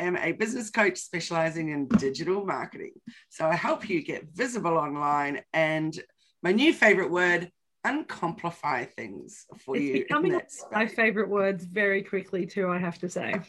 [0.00, 2.92] am a business coach specializing in digital marketing.
[3.28, 5.98] So I help you get visible online, and
[6.42, 7.50] my new favorite word,
[7.84, 9.92] uncomplify things for it's you.
[9.92, 10.40] Becoming
[10.72, 12.68] my favorite words very quickly too.
[12.68, 13.40] I have to say.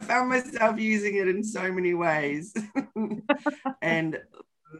[0.00, 2.54] I found myself using it in so many ways,
[3.82, 4.20] and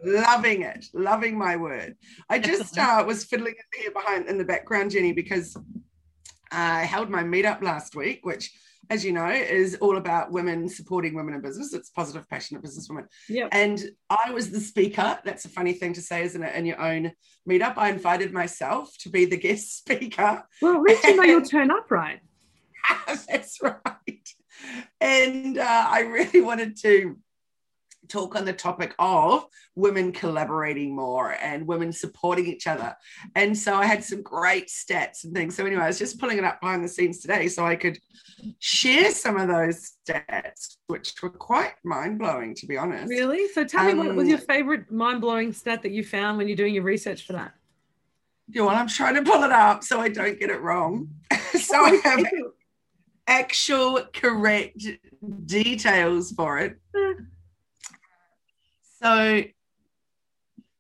[0.04, 1.96] loving it, loving my word.
[2.28, 5.56] I just uh, was fiddling here behind in the background, Jenny, because
[6.50, 8.52] I held my meetup last week, which,
[8.90, 11.72] as you know, is all about women supporting women in business.
[11.74, 13.06] It's positive, passionate businesswomen.
[13.28, 13.48] Yeah.
[13.52, 15.18] And I was the speaker.
[15.24, 16.54] That's a funny thing to say, isn't it?
[16.54, 17.12] In your own
[17.48, 20.44] meetup, I invited myself to be the guest speaker.
[20.62, 22.20] Well, at least you know you'll turn up right.
[23.06, 24.28] That's right.
[25.00, 27.16] And uh, I really wanted to
[28.08, 32.96] talk on the topic of women collaborating more and women supporting each other.
[33.34, 35.56] And so I had some great stats and things.
[35.56, 37.98] So, anyway, I was just pulling it up behind the scenes today so I could
[38.58, 43.08] share some of those stats, which were quite mind blowing, to be honest.
[43.08, 43.48] Really?
[43.48, 46.38] So, tell um, me what was your um, favorite mind blowing stat that you found
[46.38, 47.54] when you're doing your research for that?
[48.48, 51.08] Yeah, well, I'm trying to pull it up so I don't get it wrong.
[51.60, 52.24] so I have
[53.26, 54.86] actual correct
[55.46, 56.78] details for it.
[59.02, 59.42] So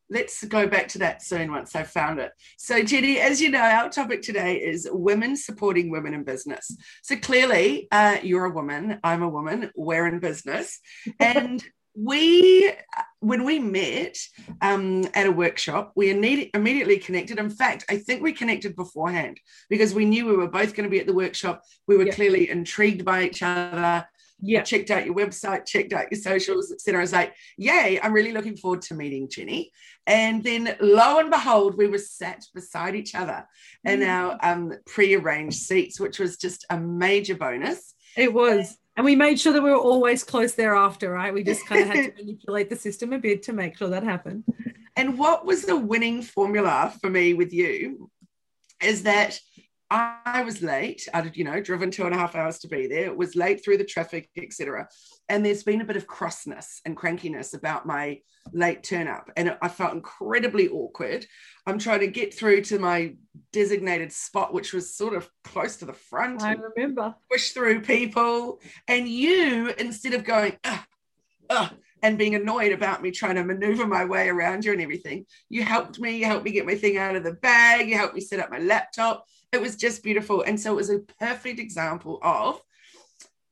[0.08, 2.32] let's go back to that soon once I've found it.
[2.56, 6.74] So, Jenny, as you know, our topic today is women supporting women in business.
[7.02, 10.80] So, clearly, uh, you're a woman, I'm a woman, we're in business.
[11.20, 11.64] And
[11.98, 12.72] we,
[13.20, 14.18] when we met
[14.60, 17.38] um, at a workshop, we immediately connected.
[17.38, 19.40] In fact, I think we connected beforehand
[19.70, 21.62] because we knew we were both going to be at the workshop.
[21.88, 22.14] We were yep.
[22.14, 24.06] clearly intrigued by each other
[24.40, 24.62] yeah.
[24.62, 27.00] checked out your website, checked out your socials, etc.
[27.00, 29.72] I was like, yay, I'm really looking forward to meeting Jenny.
[30.06, 33.46] And then lo and behold, we were sat beside each other
[33.84, 34.08] in mm.
[34.08, 37.94] our um, pre-arranged seats, which was just a major bonus.
[38.16, 38.76] It was.
[38.96, 41.34] And we made sure that we were always close thereafter, right?
[41.34, 44.02] We just kind of had to manipulate the system a bit to make sure that
[44.02, 44.44] happened.
[44.96, 48.10] And what was the winning formula for me with you
[48.82, 49.38] is that
[49.88, 51.08] I was late.
[51.14, 53.04] I'd, you know, driven two and a half hours to be there.
[53.04, 54.88] It was late through the traffic, etc.
[55.28, 58.20] And there's been a bit of crossness and crankiness about my
[58.52, 59.30] late turn up.
[59.36, 61.26] And I felt incredibly awkward.
[61.66, 63.14] I'm trying to get through to my
[63.52, 66.42] designated spot, which was sort of close to the front.
[66.42, 67.14] I remember.
[67.30, 68.60] Push through people.
[68.88, 70.80] And you, instead of going, ugh,
[71.48, 71.72] ugh,
[72.02, 75.62] and being annoyed about me trying to maneuver my way around you and everything, you
[75.62, 76.16] helped me.
[76.16, 77.88] You helped me get my thing out of the bag.
[77.88, 80.42] You helped me set up my laptop it was just beautiful.
[80.42, 82.60] And so it was a perfect example of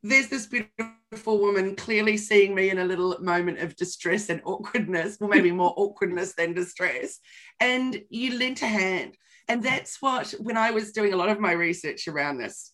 [0.03, 5.16] there's this beautiful woman clearly seeing me in a little moment of distress and awkwardness,
[5.21, 7.21] or maybe more awkwardness than distress.
[7.59, 9.16] And you lent a hand.
[9.49, 12.72] And that's what, when I was doing a lot of my research around this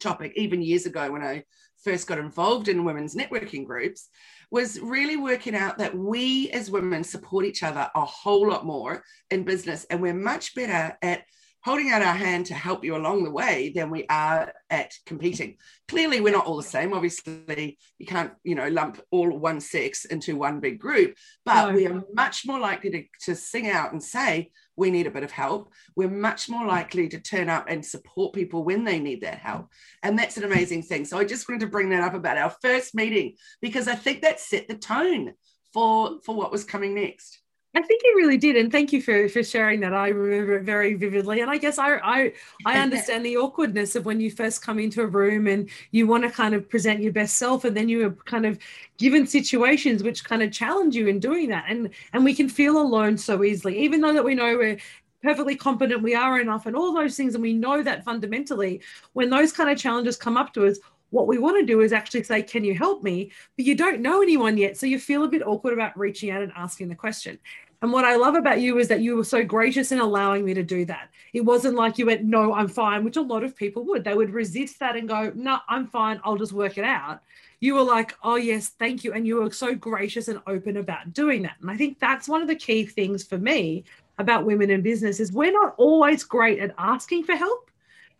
[0.00, 1.44] topic, even years ago when I
[1.82, 4.08] first got involved in women's networking groups,
[4.50, 9.02] was really working out that we as women support each other a whole lot more
[9.30, 9.86] in business.
[9.88, 11.22] And we're much better at
[11.62, 15.56] holding out our hand to help you along the way than we are at competing.
[15.88, 16.92] Clearly, we're not all the same.
[16.92, 21.76] Obviously, you can't, you know, lump all one sex into one big group, but no.
[21.76, 25.22] we are much more likely to, to sing out and say, we need a bit
[25.22, 25.72] of help.
[25.94, 29.68] We're much more likely to turn up and support people when they need that help.
[30.02, 31.04] And that's an amazing thing.
[31.04, 34.22] So I just wanted to bring that up about our first meeting because I think
[34.22, 35.34] that set the tone
[35.72, 37.40] for for what was coming next.
[37.72, 39.94] I think he really did, and thank you for for sharing that.
[39.94, 42.32] I remember it very vividly, and I guess I I
[42.66, 46.24] I understand the awkwardness of when you first come into a room and you want
[46.24, 48.58] to kind of present your best self, and then you are kind of
[48.98, 52.80] given situations which kind of challenge you in doing that, and and we can feel
[52.80, 54.78] alone so easily, even though that we know we're
[55.22, 58.80] perfectly competent, we are enough, and all those things, and we know that fundamentally,
[59.12, 60.78] when those kind of challenges come up to us,
[61.10, 63.30] what we want to do is actually say, Can you help me?
[63.56, 64.76] But you don't know anyone yet.
[64.76, 67.38] So you feel a bit awkward about reaching out and asking the question.
[67.82, 70.52] And what I love about you is that you were so gracious in allowing me
[70.52, 71.08] to do that.
[71.32, 74.04] It wasn't like you went, No, I'm fine, which a lot of people would.
[74.04, 76.20] They would resist that and go, No, I'm fine.
[76.24, 77.22] I'll just work it out.
[77.60, 79.12] You were like, Oh, yes, thank you.
[79.12, 81.56] And you were so gracious and open about doing that.
[81.60, 83.84] And I think that's one of the key things for me
[84.18, 87.69] about women in business is we're not always great at asking for help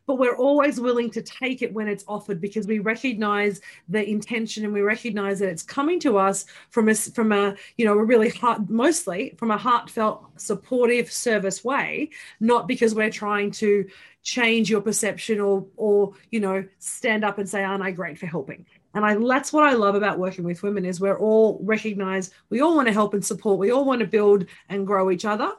[0.06, 4.64] but we're always willing to take it when it's offered because we recognize the intention
[4.64, 8.04] and we recognize that it's coming to us from a from a you know a
[8.04, 12.10] really heart mostly from a heartfelt supportive service way
[12.40, 13.88] not because we're trying to
[14.22, 18.26] change your perception or or you know stand up and say aren't i great for
[18.26, 22.30] helping and I, that's what I love about working with women is we're all recognize
[22.48, 23.58] we all want to help and support.
[23.58, 25.52] We all want to build and grow each other.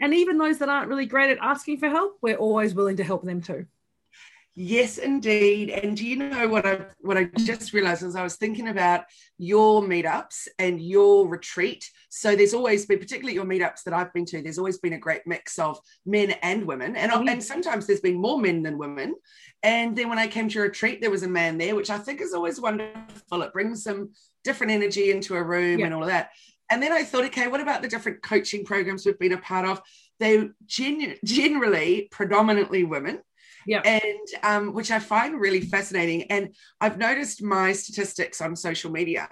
[0.00, 3.04] And even those that aren't really great at asking for help, we're always willing to
[3.04, 3.66] help them too.
[4.58, 5.68] Yes, indeed.
[5.68, 9.04] And do you know what I what I just realized as I was thinking about
[9.36, 11.90] your meetups and your retreat?
[12.08, 14.98] So there's always been, particularly your meetups that I've been to, there's always been a
[14.98, 17.28] great mix of men and women, and mm-hmm.
[17.28, 19.14] and sometimes there's been more men than women.
[19.62, 22.22] And then when I came to retreat, there was a man there, which I think
[22.22, 23.42] is always wonderful.
[23.42, 24.12] It brings some
[24.42, 25.84] different energy into a room yeah.
[25.84, 26.30] and all of that.
[26.70, 29.66] And then I thought, okay, what about the different coaching programs we've been a part
[29.66, 29.82] of?
[30.18, 33.20] They genu- generally predominantly women
[33.66, 33.80] yeah.
[33.80, 36.22] And um, which i find really fascinating.
[36.24, 39.28] And i've noticed my statistics on social media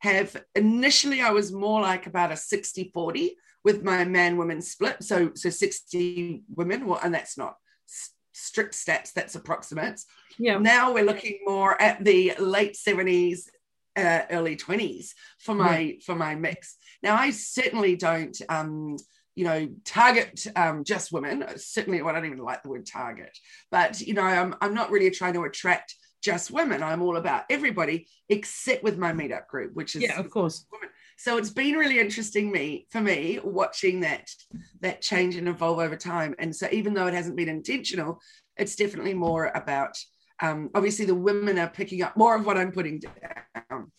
[0.00, 5.02] have initially i was more like about a 60 40 with my man woman split.
[5.02, 7.56] So so 60 women well and that's not
[8.32, 10.06] strict stats that's approximates.
[10.38, 10.58] Yeah.
[10.58, 13.48] Now we're looking more at the late 70s
[13.96, 15.08] uh, early 20s
[15.40, 15.94] for my yeah.
[16.04, 16.76] for my mix.
[17.02, 18.96] Now i certainly don't um
[19.38, 21.44] you know, target um, just women.
[21.56, 23.38] Certainly, well, I don't even like the word target,
[23.70, 26.82] but you know, I'm, I'm not really trying to attract just women.
[26.82, 30.66] I'm all about everybody except with my meetup group, which is yeah, of course.
[30.72, 30.88] Women.
[31.18, 34.28] So it's been really interesting me for me watching that
[34.80, 36.34] that change and evolve over time.
[36.40, 38.20] And so even though it hasn't been intentional,
[38.56, 39.96] it's definitely more about
[40.42, 43.92] um, obviously the women are picking up more of what I'm putting down.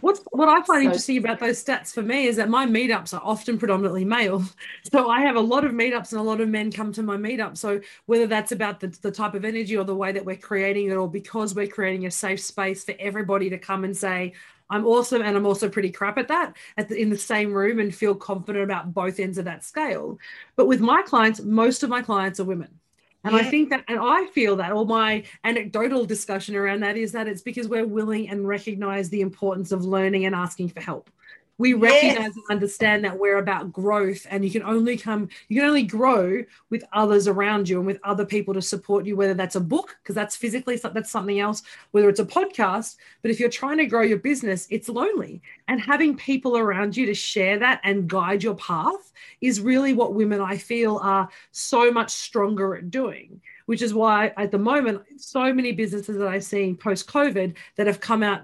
[0.00, 3.14] What's what I find so, interesting about those stats for me is that my meetups
[3.14, 4.44] are often predominantly male.
[4.92, 7.16] So I have a lot of meetups and a lot of men come to my
[7.16, 7.56] meetup.
[7.56, 10.90] So whether that's about the, the type of energy or the way that we're creating
[10.90, 14.32] it, or because we're creating a safe space for everybody to come and say,
[14.70, 17.78] I'm awesome and I'm also pretty crap at that at the, in the same room
[17.78, 20.18] and feel confident about both ends of that scale.
[20.56, 22.80] But with my clients, most of my clients are women.
[23.26, 23.42] And yeah.
[23.42, 27.26] I think that, and I feel that all my anecdotal discussion around that is that
[27.26, 31.10] it's because we're willing and recognize the importance of learning and asking for help
[31.58, 32.36] we recognize yes.
[32.36, 36.42] and understand that we're about growth and you can only come you can only grow
[36.70, 39.96] with others around you and with other people to support you whether that's a book
[40.02, 41.62] because that's physically that's something else
[41.92, 45.80] whether it's a podcast but if you're trying to grow your business it's lonely and
[45.80, 50.40] having people around you to share that and guide your path is really what women
[50.40, 55.52] i feel are so much stronger at doing which is why at the moment, so
[55.52, 58.42] many businesses that I've seen post COVID that have come out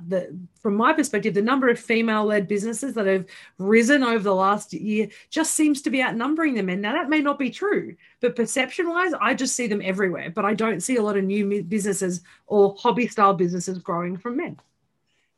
[0.60, 3.26] from my perspective, the number of female led businesses that have
[3.58, 6.68] risen over the last year just seems to be outnumbering them.
[6.68, 10.30] And now that may not be true, but perception wise, I just see them everywhere.
[10.30, 14.36] But I don't see a lot of new businesses or hobby style businesses growing from
[14.36, 14.58] men.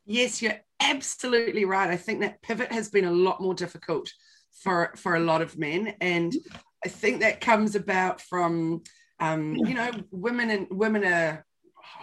[0.06, 1.88] Yes, you're absolutely right.
[1.88, 4.12] I think that pivot has been a lot more difficult
[4.50, 6.32] for for a lot of men and
[6.84, 8.82] I think that comes about from
[9.24, 11.46] um, you know, women and women are.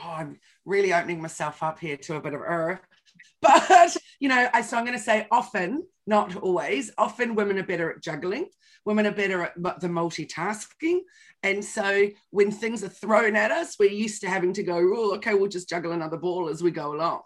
[0.03, 2.81] Oh, I'm really opening myself up here to a bit of error,
[3.41, 6.91] but you know, I so I'm going to say often, not always.
[6.97, 8.47] Often, women are better at juggling.
[8.85, 11.01] Women are better at the multitasking,
[11.43, 15.15] and so when things are thrown at us, we're used to having to go, oh,
[15.15, 17.21] okay, we'll just juggle another ball as we go along.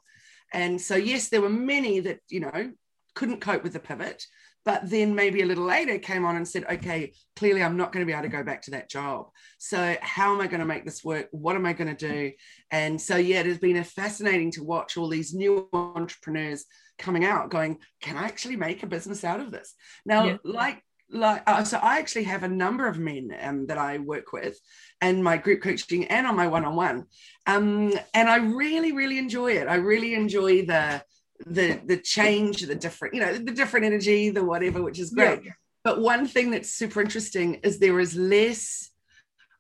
[0.54, 2.74] And so, yes, there were many that you know
[3.14, 4.26] couldn't cope with the pivot
[4.66, 8.06] but then maybe a little later came on and said okay clearly i'm not going
[8.06, 9.28] to be able to go back to that job.
[9.58, 11.28] So how am i going to make this work?
[11.32, 12.32] What am i going to do?
[12.72, 16.66] And so yeah it has been fascinating to watch all these new entrepreneurs
[16.98, 19.74] coming out going can i actually make a business out of this?
[20.06, 20.38] Now yeah.
[20.44, 20.82] like
[21.12, 24.60] like uh, so i actually have a number of men um, that i work with
[25.02, 27.06] and my group coaching and on my one-on-one.
[27.46, 29.68] Um, and i really really enjoy it.
[29.68, 31.04] I really enjoy the
[31.46, 35.44] the the change, the different, you know, the different energy, the whatever, which is great.
[35.44, 35.52] Yeah.
[35.84, 38.90] But one thing that's super interesting is there is less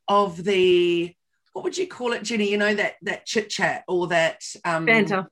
[0.08, 1.13] of the
[1.53, 2.50] what would you call it, Jenny?
[2.50, 5.27] You know that that chit chat or that um, banter.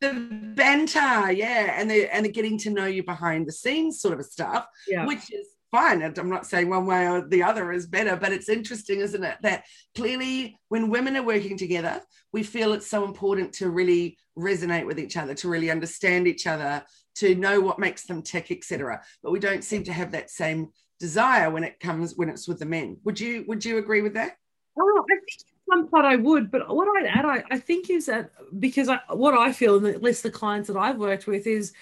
[0.00, 0.12] The
[0.56, 4.26] banter, yeah, and the and the getting to know you behind the scenes sort of
[4.26, 5.06] stuff, yeah.
[5.06, 6.02] which is fine.
[6.02, 9.38] I'm not saying one way or the other is better, but it's interesting, isn't it?
[9.42, 12.00] That clearly, when women are working together,
[12.32, 16.46] we feel it's so important to really resonate with each other, to really understand each
[16.46, 16.82] other,
[17.16, 19.02] to know what makes them tick, etc.
[19.22, 22.58] But we don't seem to have that same desire when it comes when it's with
[22.58, 22.98] the men.
[23.04, 24.36] Would you would you agree with that?
[24.78, 25.22] Oh, I think
[25.70, 29.00] some part I would, but what I'd add, I, I think is that because I,
[29.10, 31.72] what I feel, and at least the clients that I've worked with, is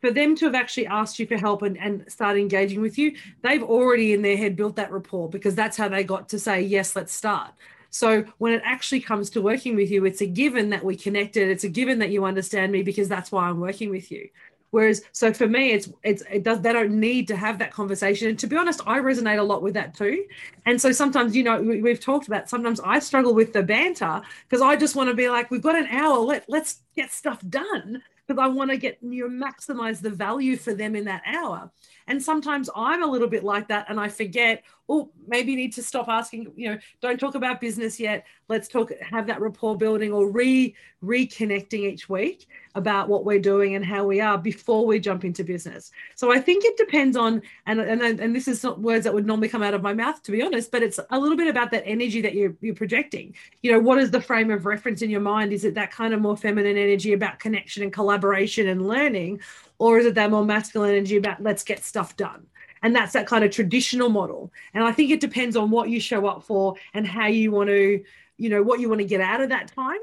[0.00, 3.14] for them to have actually asked you for help and, and start engaging with you,
[3.42, 6.60] they've already in their head built that rapport because that's how they got to say,
[6.60, 7.52] yes, let's start.
[7.90, 11.48] So when it actually comes to working with you, it's a given that we connected.
[11.48, 14.28] It's a given that you understand me because that's why I'm working with you.
[14.72, 18.26] Whereas, so for me, it's it's it does they don't need to have that conversation.
[18.26, 20.24] And to be honest, I resonate a lot with that too.
[20.66, 24.20] And so sometimes, you know, we, we've talked about sometimes I struggle with the banter
[24.48, 27.40] because I just want to be like, we've got an hour, let let's get stuff
[27.48, 31.70] done because I want to get you maximize the value for them in that hour.
[32.06, 35.72] And sometimes I'm a little bit like that and I forget, oh, maybe you need
[35.72, 38.26] to stop asking, you know, don't talk about business yet.
[38.48, 43.74] Let's talk, have that rapport building or re reconnecting each week about what we're doing
[43.74, 45.90] and how we are before we jump into business.
[46.14, 49.26] So I think it depends on, and and, and this is not words that would
[49.26, 51.70] normally come out of my mouth, to be honest, but it's a little bit about
[51.70, 53.34] that energy that you're, you're projecting.
[53.62, 55.52] You know, what is the frame of reference in your mind?
[55.52, 59.40] Is it that kind of more feminine energy about connection and collaboration and learning?
[59.84, 62.46] Or is it that more masculine energy about let's get stuff done?
[62.82, 64.50] And that's that kind of traditional model.
[64.72, 67.68] And I think it depends on what you show up for and how you want
[67.68, 68.02] to,
[68.38, 69.98] you know, what you want to get out of that time.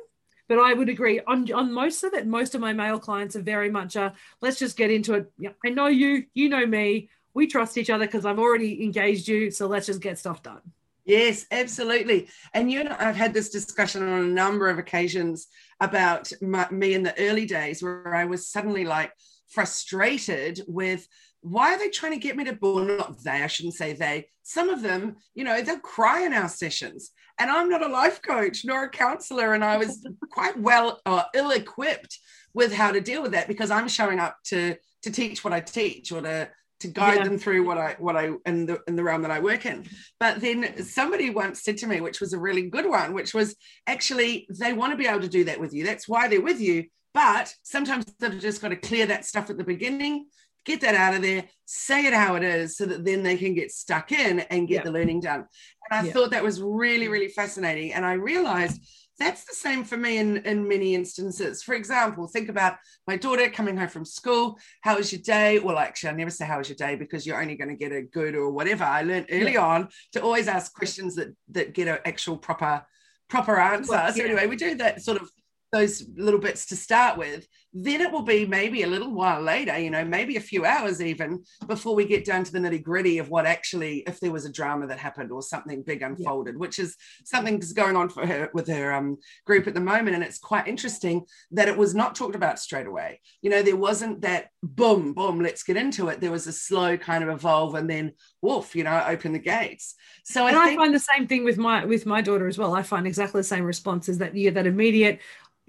[0.48, 2.28] But I would agree on, on most of it.
[2.28, 5.56] Most of my male clients are very much a let's just get into it.
[5.66, 7.10] I know you, you know me.
[7.34, 9.50] We trust each other because I've already engaged you.
[9.50, 10.62] So let's just get stuff done.
[11.06, 12.28] Yes, absolutely.
[12.54, 15.48] And you and I have had this discussion on a number of occasions
[15.80, 19.12] about my, me in the early days where I was suddenly like,
[19.52, 21.08] frustrated with
[21.42, 24.26] why are they trying to get me to well not they i shouldn't say they
[24.44, 28.22] some of them you know they'll cry in our sessions and i'm not a life
[28.22, 32.20] coach nor a counselor and i was quite well or uh, ill equipped
[32.54, 35.60] with how to deal with that because i'm showing up to to teach what i
[35.60, 36.48] teach or to
[36.82, 37.24] to guide yeah.
[37.24, 39.86] them through what I what I in the in the realm that I work in.
[40.20, 43.56] But then somebody once said to me, which was a really good one, which was
[43.88, 45.86] actually they want to be able to do that with you.
[45.86, 46.86] That's why they're with you.
[47.14, 50.28] But sometimes they've just got to clear that stuff at the beginning,
[50.66, 53.54] get that out of there, say it how it is, so that then they can
[53.54, 55.46] get stuck in and get the learning done.
[55.90, 57.94] And I thought that was really, really fascinating.
[57.94, 58.82] And I realized
[59.20, 61.62] that's the same for me in, in many instances.
[61.62, 62.78] For example, think about
[63.08, 64.58] my daughter coming home from school.
[64.82, 65.60] How was your day?
[65.60, 67.92] Well, actually, I never say how was your day because you're only going to get
[67.92, 68.84] a good or whatever.
[68.84, 69.66] I learned early yeah.
[69.66, 72.84] on to always ask questions that that get an actual proper
[73.30, 73.92] proper answer.
[73.92, 74.12] Well, yeah.
[74.12, 75.30] So anyway, we do that sort of
[75.72, 79.78] those little bits to start with then it will be maybe a little while later
[79.80, 83.18] you know maybe a few hours even before we get down to the nitty gritty
[83.18, 86.60] of what actually if there was a drama that happened or something big unfolded yeah.
[86.60, 90.16] which is something's going on for her with her um, group at the moment.
[90.16, 93.22] And it's quite interesting that it was not talked about straight away.
[93.42, 96.20] You know there wasn't that boom boom let's get into it.
[96.20, 99.96] There was a slow kind of evolve and then woof you know open the gates.
[100.24, 102.58] So and I, think- I find the same thing with my with my daughter as
[102.58, 102.74] well.
[102.74, 105.20] I find exactly the same responses that you get that immediate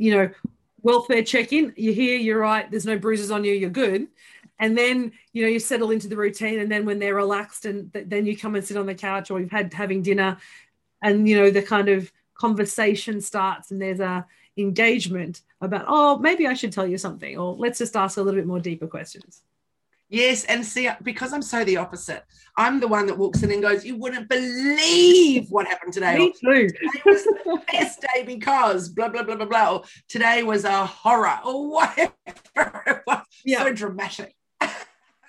[0.03, 0.31] you know,
[0.83, 1.73] welfare check in.
[1.77, 4.09] You're here, you're right, there's no bruises on you, you're good.
[4.59, 6.59] And then, you know, you settle into the routine.
[6.59, 9.31] And then when they're relaxed, and th- then you come and sit on the couch
[9.31, 10.39] or you've had having dinner,
[11.03, 16.47] and, you know, the kind of conversation starts and there's a engagement about, oh, maybe
[16.47, 19.43] I should tell you something, or let's just ask a little bit more deeper questions.
[20.13, 22.23] Yes, and see, because I'm so the opposite,
[22.59, 26.33] I'm the one that walks in and goes, "You wouldn't believe what happened today." Me
[26.33, 26.69] too.
[26.69, 29.73] today was the best day because blah blah blah blah blah.
[29.73, 32.13] Or, today was a horror or whatever.
[32.55, 33.63] It was yeah.
[33.63, 34.37] so dramatic.
[34.61, 34.71] well,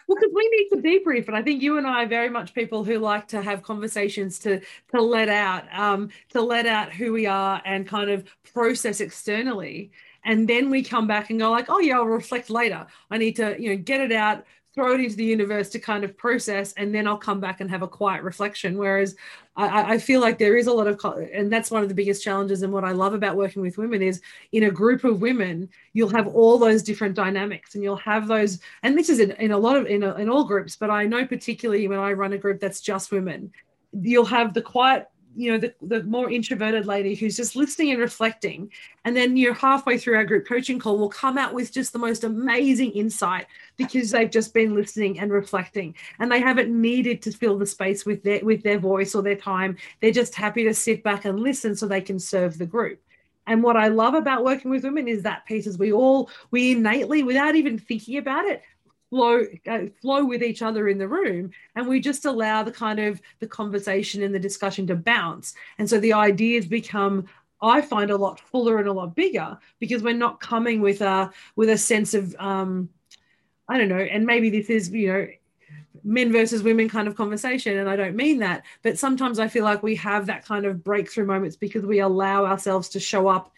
[0.10, 2.84] because we need to debrief, and I think you and I are very much people
[2.84, 4.60] who like to have conversations to
[4.92, 9.92] to let out, um, to let out who we are and kind of process externally
[10.26, 13.36] and then we come back and go like oh yeah i'll reflect later i need
[13.36, 16.74] to you know get it out throw it into the universe to kind of process
[16.74, 18.78] and then i'll come back and have a quiet reflection.
[18.78, 19.16] Whereas
[19.56, 21.00] I, I, feel like there is a lot of
[21.32, 24.02] and that's one of the biggest challenges and what i love about working with women
[24.02, 28.28] is in a group of women you'll have all those different dynamics and you'll have
[28.28, 30.90] those and this is in, in a lot of in, a, in all groups but
[30.90, 33.52] i know particularly when i run a group that's just women
[34.02, 38.00] you'll have the quiet you know the, the more introverted lady who's just listening and
[38.00, 38.72] reflecting.
[39.06, 42.00] And then you're halfway through our group coaching call will come out with just the
[42.00, 43.48] most amazing insight
[43.78, 45.96] because they've just been listening and reflecting.
[46.20, 49.36] And they haven't needed to fill the space with their with their voice or their
[49.36, 49.78] time.
[50.02, 53.00] They're just happy to sit back and listen so they can serve the group.
[53.46, 56.74] And what I love about working with women is that piece is we all we
[56.74, 58.62] innately, without even thinking about it,
[59.14, 63.00] flow uh, flow with each other in the room and we just allow the kind
[63.00, 67.28] of the conversation and the discussion to bounce and so the ideas become
[67.62, 71.32] I find a lot fuller and a lot bigger because we're not coming with a
[71.56, 72.90] with a sense of um,
[73.70, 75.28] I don't know, and maybe this is you know
[76.04, 79.64] men versus women kind of conversation, and I don't mean that, but sometimes I feel
[79.64, 83.54] like we have that kind of breakthrough moments because we allow ourselves to show up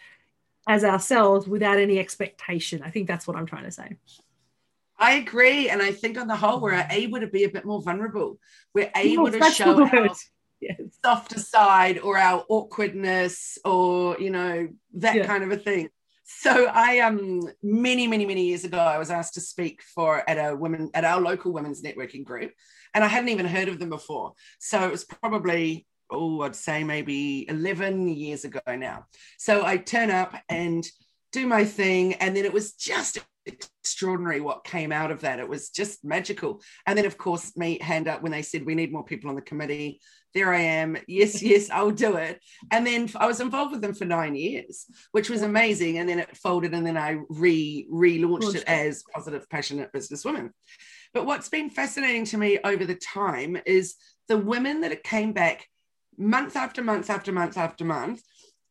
[0.67, 2.83] as ourselves without any expectation.
[2.83, 3.97] I think that's what I'm trying to say.
[4.97, 5.69] I agree.
[5.69, 8.39] And I think on the whole, we're able to be a bit more vulnerable.
[8.73, 10.09] We're able to show our
[10.61, 10.79] yes.
[11.03, 15.25] softer side or our awkwardness or, you know, that yeah.
[15.25, 15.89] kind of a thing.
[16.27, 20.37] So I um many, many, many years ago, I was asked to speak for at
[20.37, 22.51] a women at our local women's networking group.
[22.93, 24.33] And I hadn't even heard of them before.
[24.59, 29.05] So it was probably, oh, I'd say maybe 11 years ago now.
[29.37, 30.87] So I turn up and
[31.35, 32.13] do my thing.
[32.15, 35.39] And then it was just extraordinary what came out of that.
[35.39, 36.61] It was just magical.
[36.87, 39.35] And then, of course, me hand up when they said we need more people on
[39.35, 39.99] the committee.
[40.33, 40.97] There I am.
[41.07, 42.39] Yes, yes, I'll do it.
[42.71, 45.97] And then I was involved with them for nine years, which was amazing.
[45.97, 50.51] And then it folded, and then I re relaunched it as Positive Passionate Businesswomen.
[51.13, 53.95] But what's been fascinating to me over the time is
[54.27, 55.67] the women that it came back
[56.17, 58.21] month after month after month after month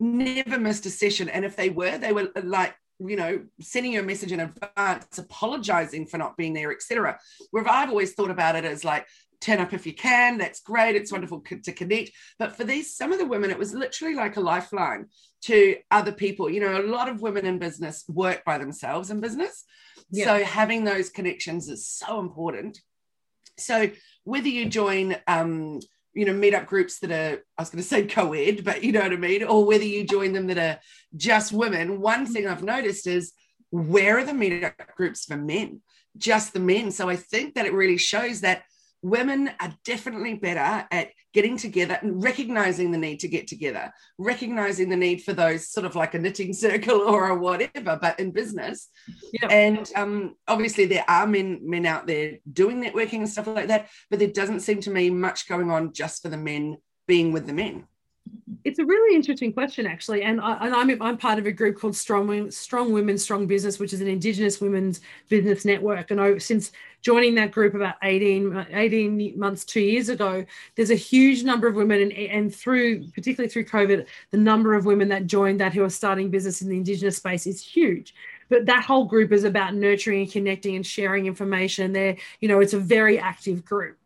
[0.01, 1.29] never missed a session.
[1.29, 5.19] And if they were, they were like you know, sending you a message in advance,
[5.19, 7.19] apologizing for not being there, etc.
[7.51, 9.07] Where I've always thought about it as like,
[9.45, 10.39] turn up if you can.
[10.39, 10.97] That's great.
[10.97, 12.13] It's wonderful to connect.
[12.39, 15.07] But for these, some of the women, it was literally like a lifeline
[15.43, 16.49] to other people.
[16.49, 19.65] You know, a lot of women in business work by themselves in business.
[20.11, 20.25] Yeah.
[20.25, 22.81] So having those connections is so important.
[23.59, 23.91] So
[24.25, 25.81] whether you join um,
[26.15, 28.93] you know, meetup groups that are, I was going to say co ed, but you
[28.93, 30.81] know what I mean, or whether you join them that are
[31.17, 33.33] just women, one thing I've noticed is
[33.71, 35.83] where are the meetup groups for men?
[36.17, 36.93] Just the men.
[36.93, 38.63] So I think that it really shows that
[39.05, 44.89] women are definitely better at getting together and recognizing the need to get together, recognizing
[44.89, 48.31] the need for those sort of like a knitting circle or a whatever, but in
[48.31, 48.89] business.
[49.51, 53.91] And um, obviously, there are men men out there doing networking and stuff like that,
[54.09, 57.47] but there doesn't seem to me much going on just for the men being with
[57.47, 57.87] the men.
[58.65, 61.79] It's a really interesting question, actually, and, I, and I'm I'm part of a group
[61.79, 66.11] called Strong Strong Women Strong Business, which is an Indigenous women's business network.
[66.11, 70.95] And I, since joining that group about 18, 18 months, two years ago, there's a
[70.95, 75.27] huge number of women, and, and through particularly through COVID, the number of women that
[75.27, 78.15] joined that who are starting business in the Indigenous space is huge.
[78.49, 81.93] But that whole group is about nurturing and connecting and sharing information.
[81.93, 83.99] There you know it's a very active group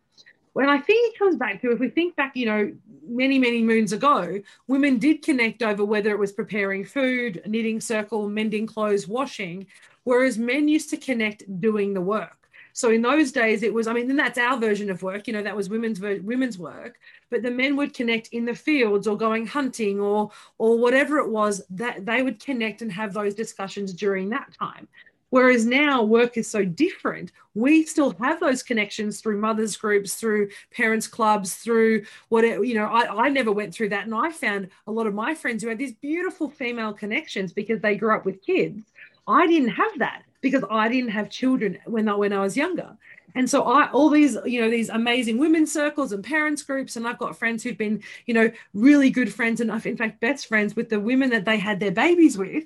[0.58, 2.72] when I think it comes back to if we think back, you know,
[3.06, 8.28] many, many moons ago, women did connect over whether it was preparing food, knitting circle,
[8.28, 9.68] mending clothes, washing,
[10.02, 12.50] whereas men used to connect doing the work.
[12.72, 15.32] So in those days, it was, I mean, then that's our version of work, you
[15.32, 16.98] know, that was women's women's work,
[17.30, 21.28] but the men would connect in the fields or going hunting or or whatever it
[21.28, 24.88] was that they would connect and have those discussions during that time.
[25.30, 27.32] Whereas now work is so different.
[27.54, 32.86] We still have those connections through mothers groups, through parents clubs, through whatever, you know,
[32.86, 34.06] I, I never went through that.
[34.06, 37.80] And I found a lot of my friends who had these beautiful female connections because
[37.80, 38.82] they grew up with kids.
[39.26, 42.96] I didn't have that because I didn't have children when I, when I was younger.
[43.34, 46.96] And so I all these, you know, these amazing women's circles and parents groups.
[46.96, 50.20] And I've got friends who've been, you know, really good friends and I've in fact
[50.20, 52.64] best friends with the women that they had their babies with.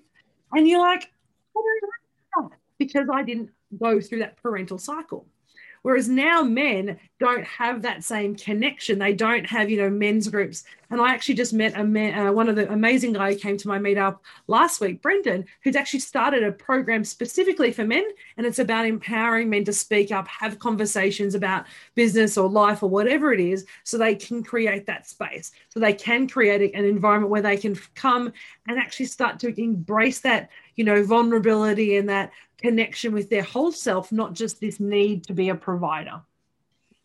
[0.53, 1.11] And you're like,
[2.79, 5.27] because I didn't go through that parental cycle.
[5.83, 8.99] Whereas now men don't have that same connection.
[8.99, 10.65] They don't have, you know, men's groups.
[10.91, 13.57] And I actually just met a man, uh, one of the amazing guy who came
[13.57, 18.05] to my meetup last week, Brendan, who's actually started a program specifically for men.
[18.37, 22.91] And it's about empowering men to speak up, have conversations about business or life or
[22.91, 25.53] whatever it is, so they can create that space.
[25.69, 28.33] So they can create an environment where they can come
[28.69, 33.73] and actually start to embrace that, you know, vulnerability and that connection with their whole
[33.73, 36.23] self, not just this need to be a provider.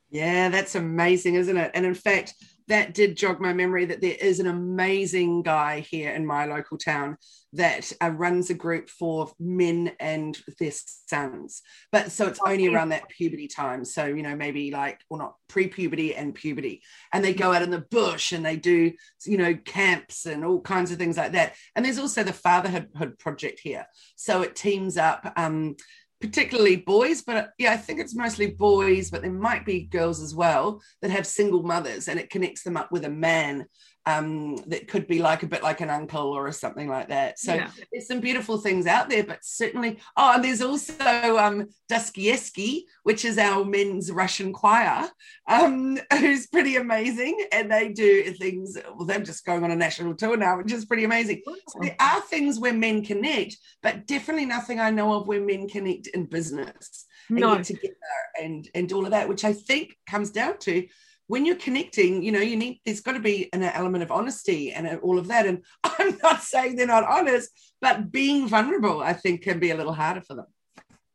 [0.10, 1.72] Yeah, that's amazing, isn't it?
[1.74, 2.36] And in fact,
[2.68, 6.78] that did jog my memory that there is an amazing guy here in my local
[6.78, 7.18] town
[7.54, 11.62] that uh, runs a group for men and their sons.
[11.92, 13.86] But so it's only around that puberty time.
[13.86, 16.82] So, you know, maybe like, or not pre puberty and puberty.
[17.14, 18.92] And they go out in the bush and they do,
[19.26, 21.56] you know, camps and all kinds of things like that.
[21.76, 23.88] And there's also the Fatherhood Project here.
[24.16, 25.78] So it teams up um,
[26.20, 30.22] particularly boys, but uh, yeah, I think it's mostly boys, but there might be girls
[30.22, 33.66] as well that have single mothers and it connects them up with a man
[34.08, 37.38] um, that could be like a bit like an uncle or something like that.
[37.38, 37.70] So yeah.
[37.92, 43.26] there's some beautiful things out there, but certainly, oh, and there's also um, Dostoevsky, which
[43.26, 45.10] is our men's Russian choir,
[45.50, 47.48] um, who's pretty amazing.
[47.52, 50.86] And they do things, well, they're just going on a national tour now, which is
[50.86, 51.42] pretty amazing.
[51.46, 55.68] So there are things where men connect, but definitely nothing I know of where men
[55.68, 57.56] connect in business and no.
[57.58, 57.94] get together
[58.42, 60.88] and, and all of that, which I think comes down to
[61.28, 64.72] when you're connecting, you know, you need there's got to be an element of honesty
[64.72, 65.46] and all of that.
[65.46, 67.50] And I'm not saying they're not honest,
[67.82, 70.48] but being vulnerable, I think, can be a little harder for them.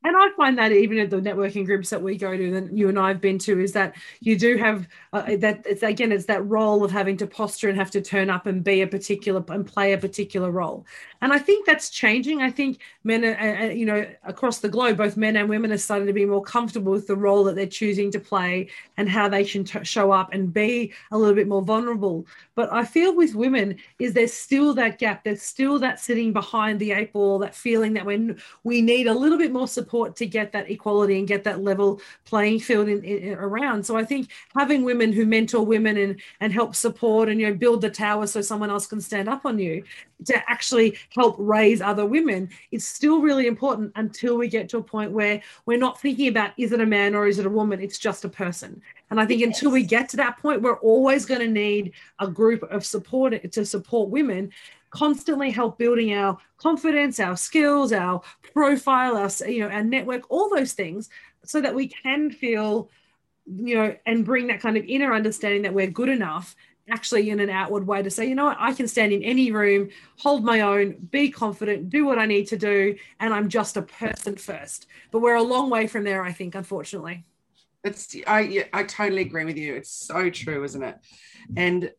[0.05, 2.89] and I find that even at the networking groups that we go to, that you
[2.89, 5.65] and I have been to, is that you do have uh, that.
[5.67, 8.63] It's again, it's that role of having to posture and have to turn up and
[8.63, 10.87] be a particular and play a particular role.
[11.23, 12.43] And I think that's changing.
[12.43, 15.79] I think men, are, uh, you know, across the globe, both men and women are
[15.79, 19.29] starting to be more comfortable with the role that they're choosing to play and how
[19.29, 22.27] they should t- show up and be a little bit more vulnerable.
[22.57, 25.23] But I feel with women is there's still that gap.
[25.23, 29.15] There's still that sitting behind the eight ball, that feeling that when we need a
[29.15, 33.05] little bit more support to get that equality and get that level playing field in,
[33.05, 33.87] in, around.
[33.87, 37.55] So I think having women who mentor women and and help support and you know
[37.55, 39.85] build the tower so someone else can stand up on you
[40.27, 44.83] to actually help raise other women it's still really important until we get to a
[44.83, 47.81] point where we're not thinking about is it a man or is it a woman?
[47.81, 48.81] It's just a person.
[49.11, 49.49] And I think yes.
[49.49, 53.53] until we get to that point, we're always going to need a group of support
[53.53, 54.51] to support women
[54.91, 58.21] constantly help building our confidence our skills our
[58.53, 61.09] profile our you know our network all those things
[61.47, 62.91] so that we can feel
[63.47, 66.55] you know and bring that kind of inner understanding that we're good enough
[66.91, 69.53] actually in an outward way to say, you know what, I can stand in any
[69.53, 73.77] room, hold my own, be confident, do what I need to do, and I'm just
[73.77, 74.87] a person first.
[75.11, 77.25] But we're a long way from there, I think, unfortunately.
[77.85, 79.75] It's I I totally agree with you.
[79.75, 80.99] It's so true, isn't it?
[81.57, 81.91] And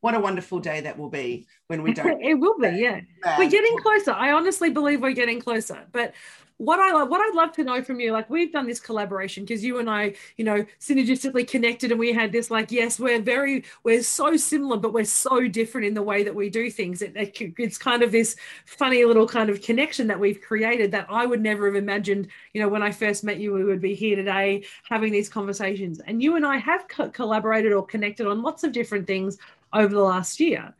[0.00, 2.22] what a wonderful day that will be when we don't.
[2.22, 3.00] it will be, yeah.
[3.36, 4.12] We're getting closer.
[4.12, 5.84] I honestly believe we're getting closer.
[5.90, 6.14] But
[6.58, 9.62] what I what I'd love to know from you, like we've done this collaboration because
[9.62, 13.64] you and I, you know, synergistically connected, and we had this like, yes, we're very,
[13.84, 17.02] we're so similar, but we're so different in the way that we do things.
[17.02, 21.06] It, it, it's kind of this funny little kind of connection that we've created that
[21.10, 22.28] I would never have imagined.
[22.54, 26.00] You know, when I first met you, we would be here today having these conversations,
[26.06, 29.36] and you and I have co- collaborated or connected on lots of different things
[29.74, 30.74] over the last year.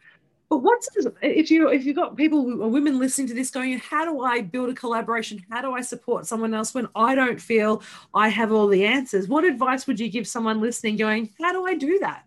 [0.48, 0.88] But what's
[1.22, 4.70] if you if you've got people women listening to this going, how do I build
[4.70, 5.44] a collaboration?
[5.50, 7.82] How do I support someone else when I don't feel
[8.14, 9.28] I have all the answers?
[9.28, 12.24] What advice would you give someone listening going, how do I do that?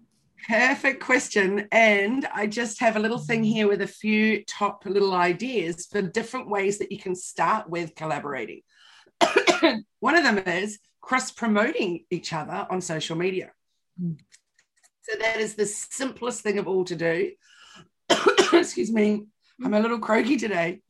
[0.47, 1.67] Perfect question.
[1.71, 6.01] And I just have a little thing here with a few top little ideas for
[6.01, 8.61] different ways that you can start with collaborating.
[9.99, 13.51] One of them is cross promoting each other on social media.
[14.01, 14.17] Mm.
[15.01, 17.31] So that is the simplest thing of all to do.
[18.53, 19.25] excuse me,
[19.63, 20.81] I'm a little croaky today.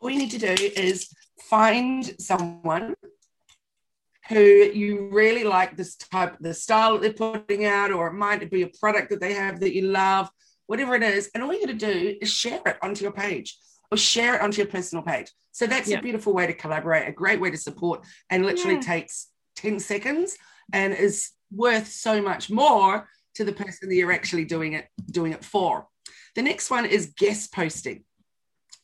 [0.00, 2.94] All you need to do is find someone
[4.28, 8.50] who you really like this type, the style that they're putting out, or it might
[8.50, 10.30] be a product that they have that you love,
[10.66, 11.30] whatever it is.
[11.34, 13.58] And all you got to do is share it onto your page
[13.90, 15.30] or share it onto your personal page.
[15.52, 15.98] So that's yeah.
[15.98, 18.80] a beautiful way to collaborate, a great way to support, and literally yeah.
[18.80, 20.36] takes 10 seconds
[20.72, 25.32] and is worth so much more to the person that you're actually doing it doing
[25.32, 25.86] it for.
[26.34, 28.04] The next one is guest posting.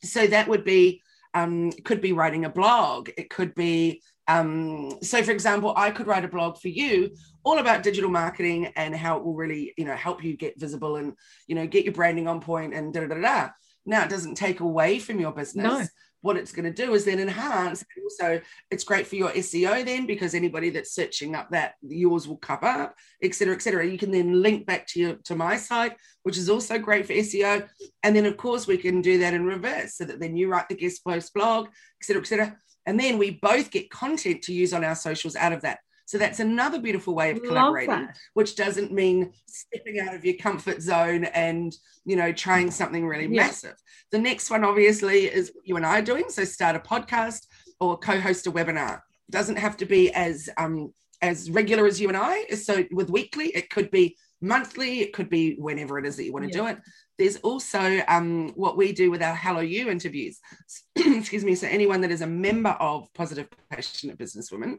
[0.02, 1.02] So that would be,
[1.34, 3.10] um, could be writing a blog.
[3.16, 7.10] It could be, um, so for example, I could write a blog for you
[7.44, 10.96] all about digital marketing and how it will really, you know, help you get visible
[10.96, 11.14] and,
[11.46, 13.48] you know, get your branding on point and da da da da.
[13.86, 15.64] Now it doesn't take away from your business.
[15.64, 15.86] No
[16.20, 17.84] what it's going to do is then enhance.
[18.08, 22.38] So it's great for your SEO then because anybody that's searching up that yours will
[22.38, 23.86] come up, et cetera, et cetera.
[23.86, 27.12] You can then link back to your to my site, which is also great for
[27.12, 27.68] SEO.
[28.02, 30.68] And then of course we can do that in reverse so that then you write
[30.68, 32.56] the guest post blog, et cetera, et cetera.
[32.86, 35.78] And then we both get content to use on our socials out of that.
[36.08, 40.80] So that's another beautiful way of collaborating, which doesn't mean stepping out of your comfort
[40.80, 43.42] zone and, you know, trying something really yeah.
[43.42, 43.74] massive.
[44.10, 46.30] The next one, obviously, is you and I are doing.
[46.30, 47.46] So start a podcast
[47.78, 49.02] or co-host a webinar.
[49.28, 52.46] It doesn't have to be as um, as regular as you and I.
[52.54, 56.32] So with weekly, it could be monthly, it could be whenever it is that you
[56.32, 56.62] want to yeah.
[56.62, 56.78] do it.
[57.18, 60.38] There's also um, what we do with our Hello You interviews.
[60.96, 61.54] Excuse me.
[61.54, 64.78] So anyone that is a member of Positive Passionate Businesswomen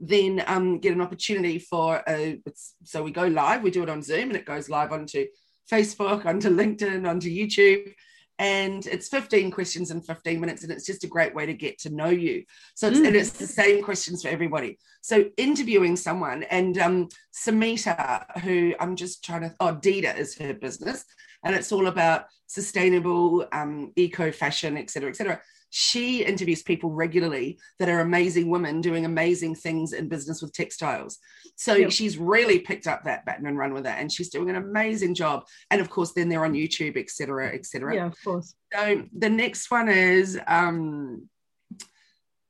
[0.00, 2.40] then um, get an opportunity for a,
[2.84, 5.26] so we go live, we do it on Zoom and it goes live onto
[5.70, 7.92] Facebook, onto LinkedIn, onto YouTube.
[8.38, 11.78] And it's 15 questions in 15 minutes, and it's just a great way to get
[11.80, 12.44] to know you.
[12.74, 13.08] So, it's, mm.
[13.08, 14.78] and it's the same questions for everybody.
[15.02, 20.54] So, interviewing someone, and um, Samita, who I'm just trying to, oh, Dita is her
[20.54, 21.04] business,
[21.44, 26.90] and it's all about sustainable um, eco fashion, et cetera, et cetera she interviews people
[26.90, 31.18] regularly that are amazing women doing amazing things in business with textiles.
[31.56, 31.92] So yep.
[31.92, 35.14] she's really picked up that baton and run with it, and she's doing an amazing
[35.14, 35.44] job.
[35.70, 37.94] And of course, then they're on YouTube, etc., etc.
[37.94, 38.54] Yeah, of course.
[38.72, 41.28] So the next one is um,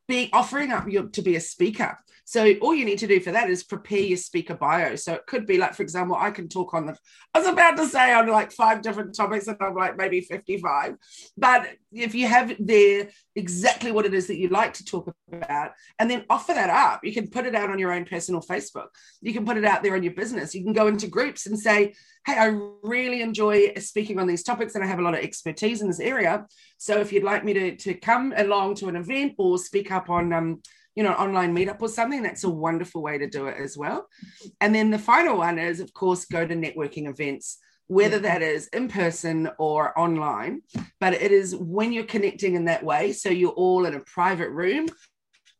[0.09, 1.98] be offering up your, to be a speaker.
[2.30, 4.94] So all you need to do for that is prepare your speaker bio.
[4.94, 6.96] So it could be like, for example, I can talk on the,
[7.34, 10.94] I was about to say on like five different topics and I'm like maybe 55.
[11.36, 15.72] But if you have there exactly what it is that you like to talk about
[15.98, 18.90] and then offer that up, you can put it out on your own personal Facebook.
[19.20, 20.54] You can put it out there on your business.
[20.54, 21.94] You can go into groups and say,
[22.26, 25.82] hey, I really enjoy speaking on these topics and I have a lot of expertise
[25.82, 26.46] in this area.
[26.78, 30.08] So if you'd like me to, to come along to an event or speak up
[30.08, 30.62] on um,
[30.94, 34.09] you know, online meetup or something, that's a wonderful way to do it as well.
[34.61, 38.24] And then the final one is, of course, go to networking events, whether mm-hmm.
[38.24, 40.62] that is in person or online.
[40.98, 43.12] But it is when you're connecting in that way.
[43.12, 44.88] So you're all in a private room,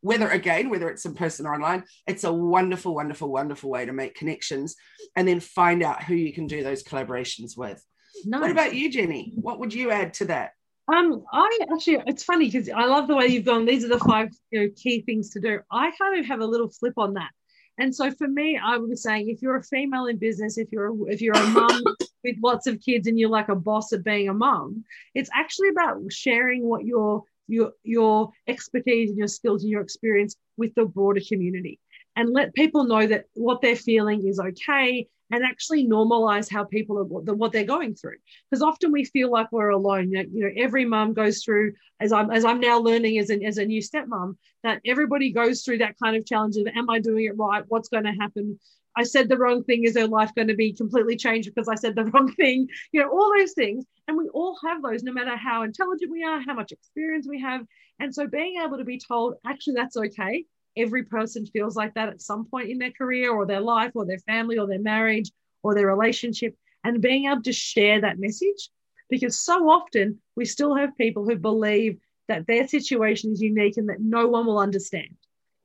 [0.01, 3.93] whether again, whether it's in person or online, it's a wonderful, wonderful, wonderful way to
[3.93, 4.75] make connections
[5.15, 7.83] and then find out who you can do those collaborations with.
[8.25, 8.41] Nice.
[8.41, 9.31] What about you, Jenny?
[9.35, 10.51] What would you add to that?
[10.87, 13.65] Um, I actually, it's funny because I love the way you've gone.
[13.65, 15.59] These are the five you know, key things to do.
[15.71, 17.29] I kind of have a little flip on that.
[17.77, 20.71] And so for me, I would be saying if you're a female in business, if
[20.71, 21.83] you're a, if you're a mum
[22.23, 24.83] with lots of kids and you're like a boss at being a mum,
[25.15, 30.35] it's actually about sharing what your your your expertise and your skills and your experience
[30.57, 31.79] with the broader community
[32.15, 36.97] and let people know that what they're feeling is okay and actually normalize how people
[36.99, 38.17] are what they're going through.
[38.49, 42.31] Because often we feel like we're alone you know every mom goes through as i'm
[42.31, 45.95] as i'm now learning as, an, as a new stepmom that everybody goes through that
[46.01, 47.63] kind of challenge of am i doing it right?
[47.67, 48.59] What's going to happen?
[48.95, 49.85] I said the wrong thing.
[49.85, 52.67] Is their life going to be completely changed because i said the wrong thing?
[52.91, 53.85] You know all those things.
[54.07, 57.39] And we all have those no matter how intelligent we are how much experience we
[57.41, 57.61] have.
[57.99, 60.45] And so being able to be told actually that's okay
[60.77, 64.05] every person feels like that at some point in their career or their life or
[64.05, 65.31] their family or their marriage
[65.63, 66.55] or their relationship.
[66.83, 68.69] And being able to share that message
[69.09, 73.89] because so often we still have people who believe that their situation is unique and
[73.89, 75.09] that no one will understand.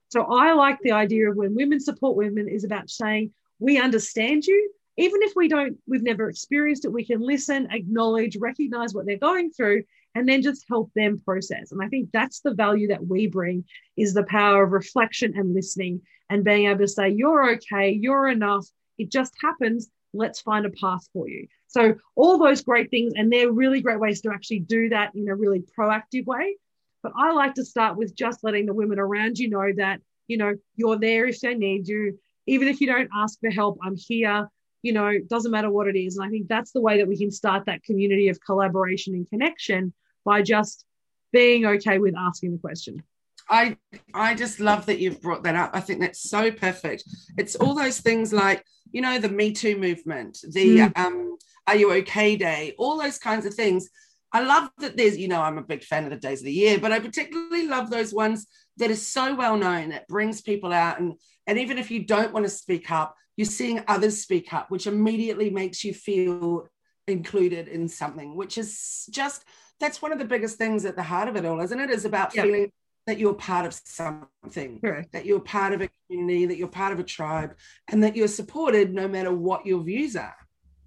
[0.09, 4.45] So i like the idea of when women support women is about saying we understand
[4.45, 4.73] you.
[4.99, 9.19] Even if we don't we've never experienced it we can listen acknowledge recognize what they're
[9.19, 9.85] going through
[10.17, 11.71] and then just help them process.
[11.71, 13.65] And i think that's the value that we bring
[13.97, 16.01] is the power of reflection and listening
[16.31, 18.67] and being able to say you're okay you're enough
[18.99, 21.47] it just happens let's find a path for you.
[21.67, 25.29] So all those great things and they're really great ways to actually do that in
[25.29, 26.57] a really proactive way.
[27.03, 30.39] But i like to start with just letting the women around you know that you
[30.39, 32.19] know you're there if they need you.
[32.47, 34.49] Even if you don't ask for help i'm here
[34.83, 36.17] you know doesn't matter what it is.
[36.17, 39.29] And i think that's the way that we can start that community of collaboration and
[39.29, 39.93] connection
[40.27, 40.85] by just
[41.33, 43.03] being okay with asking the question.
[43.49, 43.77] I
[44.13, 45.71] I just love that you've brought that up.
[45.73, 47.05] I think that's so perfect.
[47.39, 50.99] It's all those things like you know the Me Too movement, the mm.
[50.99, 51.37] um,
[51.67, 53.89] Are You Okay Day, all those kinds of things.
[54.33, 56.53] I love that there's you know I'm a big fan of the days of the
[56.53, 58.47] year, but I particularly love those ones
[58.79, 61.15] that are so well known that brings people out and
[61.47, 64.89] and even if you don't want to speak up, you're seeing others speak up, which
[64.89, 66.67] immediately makes you feel
[67.07, 69.45] included in something, which is just
[69.81, 71.91] that's one of the biggest things at the heart of it all, isn't it?
[71.91, 72.71] Is about feeling
[73.07, 75.13] that you're part of something, Correct.
[75.13, 77.55] that you're part of a community, that you're part of a tribe,
[77.89, 80.37] and that you're supported no matter what your views are.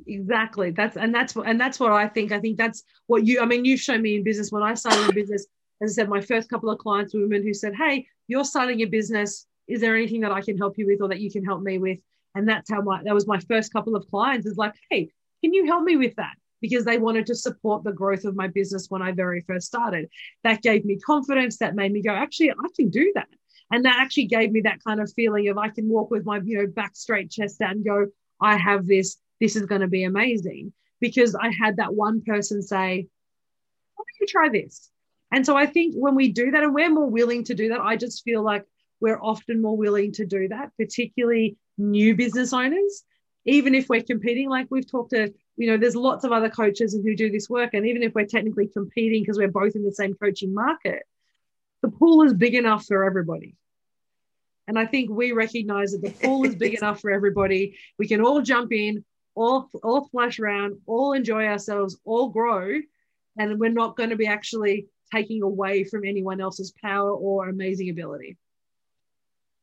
[0.05, 0.71] Exactly.
[0.71, 2.31] That's and that's what and that's what I think.
[2.31, 3.41] I think that's what you.
[3.41, 5.45] I mean, you've shown me in business when I started in business.
[5.81, 8.81] As I said, my first couple of clients were women who said, "Hey, you're starting
[8.81, 9.45] a business.
[9.67, 11.77] Is there anything that I can help you with, or that you can help me
[11.77, 11.99] with?"
[12.35, 14.45] And that's how my that was my first couple of clients.
[14.45, 15.11] Is like, "Hey,
[15.43, 18.47] can you help me with that?" Because they wanted to support the growth of my
[18.47, 20.09] business when I very first started.
[20.43, 21.57] That gave me confidence.
[21.57, 23.27] That made me go, actually, I can do that.
[23.71, 26.39] And that actually gave me that kind of feeling of I can walk with my,
[26.43, 28.07] you know, back straight chest out and go,
[28.41, 29.17] I have this.
[29.39, 30.73] This is going to be amazing.
[30.99, 33.07] Because I had that one person say,
[33.95, 34.89] why don't you try this?
[35.31, 37.79] And so I think when we do that and we're more willing to do that,
[37.79, 38.65] I just feel like
[38.99, 43.03] we're often more willing to do that, particularly new business owners.
[43.45, 46.93] Even if we're competing, like we've talked to you know, there's lots of other coaches
[46.93, 47.73] who do this work.
[47.73, 51.03] And even if we're technically competing because we're both in the same coaching market,
[51.81, 53.57] the pool is big enough for everybody.
[54.67, 57.77] And I think we recognize that the pool is big enough for everybody.
[57.97, 59.03] We can all jump in,
[59.35, 62.79] all, all flash around, all enjoy ourselves, all grow.
[63.37, 67.89] And we're not going to be actually taking away from anyone else's power or amazing
[67.89, 68.37] ability.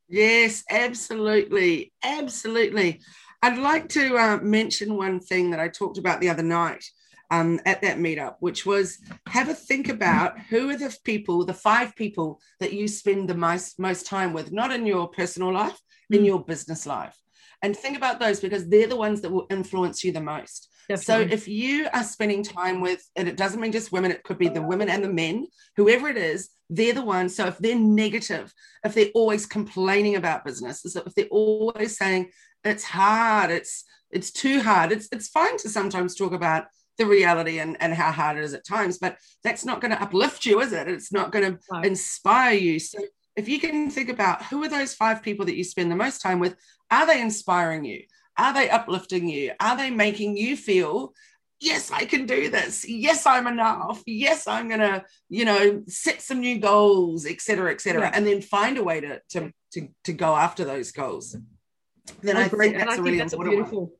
[0.07, 1.91] Yes, absolutely.
[2.03, 3.01] Absolutely.
[3.41, 6.83] I'd like to uh, mention one thing that I talked about the other night
[7.29, 8.97] um, at that meetup, which was
[9.27, 13.35] have a think about who are the people, the five people that you spend the
[13.35, 16.25] most most time with, not in your personal life, in mm.
[16.25, 17.17] your business life,
[17.61, 20.69] and think about those because they're the ones that will influence you the most.
[20.89, 21.27] Definitely.
[21.27, 24.37] So if you are spending time with, and it doesn't mean just women, it could
[24.37, 27.35] be the women and the men, whoever it is, they're the ones.
[27.35, 28.53] So if they're negative,
[28.85, 32.31] if they're always complaining about business, if they're always saying
[32.63, 36.65] it's hard, it's it's too hard, it's it's fine to sometimes talk about
[36.97, 40.01] the reality and, and how hard it is at times, but that's not going to
[40.01, 40.87] uplift you, is it?
[40.87, 41.81] It's not going to no.
[41.81, 42.79] inspire you.
[42.79, 42.97] So
[43.35, 46.21] if you can think about who are those five people that you spend the most
[46.21, 46.55] time with,
[46.89, 48.01] are they inspiring you?
[48.35, 49.53] Are they uplifting you?
[49.59, 51.13] Are they making you feel,
[51.59, 52.87] yes, I can do this.
[52.87, 54.01] Yes, I'm enough.
[54.07, 58.11] Yes, I'm going to, you know, set some new goals, et cetera, et cetera, yeah.
[58.13, 61.35] and then find a way to, to, to, to go after those goals.
[62.21, 63.81] Then I, I think that's a really that's a beautiful.
[63.81, 63.91] One.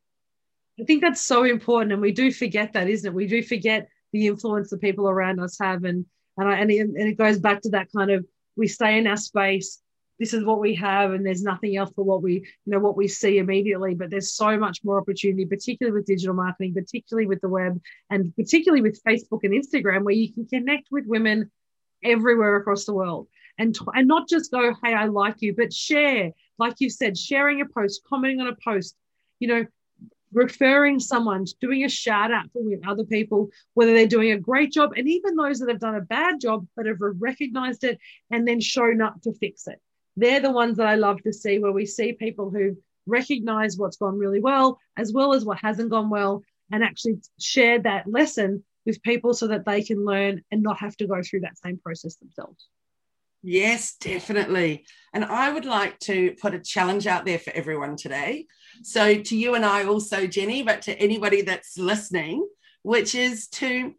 [0.80, 3.14] I think that's so important, and we do forget that, isn't it?
[3.14, 6.06] We do forget the influence the people around us have, and
[6.38, 9.08] and I, and it, and it goes back to that kind of we stay in
[9.08, 9.82] our space
[10.20, 12.98] this is what we have and there's nothing else for what we you know what
[12.98, 17.42] we see immediately but there's so much more opportunity particularly with digital marketing particularly with
[17.42, 21.50] the web and particularly with facebook and instagram where you can connect with women
[22.04, 26.32] everywhere across the world and and not just go hey i like you but share
[26.58, 28.96] like you said sharing a post commenting on a post
[29.40, 29.66] you know
[30.34, 34.92] referring someone doing a shout out for other people whether they're doing a great job
[34.96, 37.98] and even those that have done a bad job but have recognized it
[38.30, 39.80] and then shown up to fix it
[40.18, 43.98] they're the ones that I love to see where we see people who recognize what's
[43.98, 48.64] gone really well as well as what hasn't gone well and actually share that lesson
[48.86, 51.78] with people so that they can learn and not have to go through that same
[51.78, 52.68] process themselves.
[53.50, 54.86] Yes, definitely.
[55.14, 58.46] And I would like to put a challenge out there for everyone today.
[58.84, 62.46] So, to you and I also, Jenny, but to anybody that's listening,
[62.82, 63.96] which is to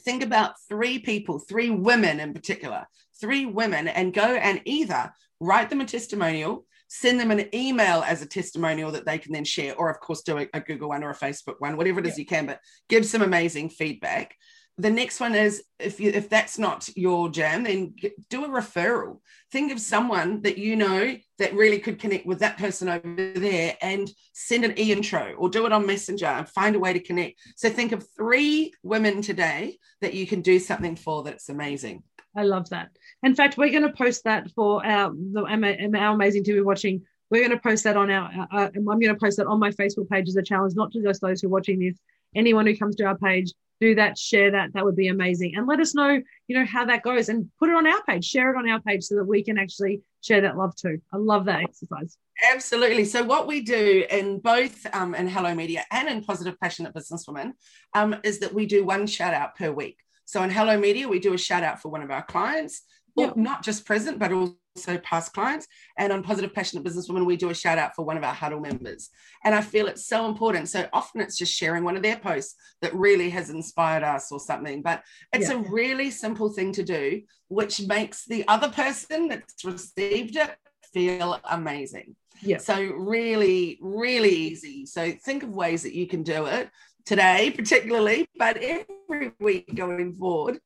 [0.00, 2.86] think about three people, three women in particular,
[3.18, 8.20] three women and go and either write them a testimonial, send them an email as
[8.20, 11.08] a testimonial that they can then share, or of course, do a, Google one or
[11.10, 12.20] a Facebook one, whatever it is yeah.
[12.20, 12.60] you can, but
[12.90, 14.34] give some amazing feedback.
[14.82, 17.94] The next one is if you if that's not your jam, then
[18.28, 19.20] do a referral.
[19.52, 23.76] Think of someone that you know that really could connect with that person over there
[23.80, 27.38] and send an e-intro or do it on Messenger and find a way to connect.
[27.54, 32.02] So think of three women today that you can do something for that's amazing.
[32.36, 32.88] I love that.
[33.22, 37.02] In fact, we're going to post that for our our amazing TV watching.
[37.30, 38.48] We're going to post that on our.
[38.50, 41.02] Uh, I'm going to post that on my Facebook page as a challenge, not to
[41.04, 42.00] just those who are watching this.
[42.34, 44.72] Anyone who comes to our page, do that, share that.
[44.74, 47.68] That would be amazing, and let us know, you know, how that goes, and put
[47.68, 50.40] it on our page, share it on our page, so that we can actually share
[50.42, 51.00] that love too.
[51.12, 52.16] I love that exercise.
[52.50, 53.04] Absolutely.
[53.04, 57.52] So what we do in both um, in Hello Media and in Positive Passionate Businesswomen
[57.94, 59.98] um, is that we do one shout out per week.
[60.24, 62.82] So in Hello Media, we do a shout out for one of our clients,
[63.16, 63.36] yep.
[63.36, 65.66] not just present, but also past clients.
[65.98, 68.60] And on Positive Passionate Businesswoman, we do a shout out for one of our huddle
[68.60, 69.10] members.
[69.44, 70.68] And I feel it's so important.
[70.68, 74.40] So often it's just sharing one of their posts that really has inspired us or
[74.40, 74.82] something.
[74.82, 75.56] But it's yeah.
[75.56, 80.56] a really simple thing to do, which makes the other person that's received it
[80.92, 82.16] feel amazing.
[82.40, 82.58] Yeah.
[82.58, 84.86] So really, really easy.
[84.86, 86.70] So think of ways that you can do it
[87.04, 90.58] today, particularly, but every week going forward,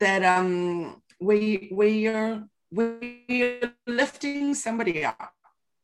[0.00, 3.24] that um we we are we
[3.62, 5.32] are lifting somebody up.